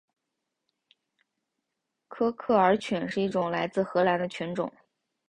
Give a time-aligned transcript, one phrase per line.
[2.07, 4.73] 科克尔犬是一种来自荷兰的犬种。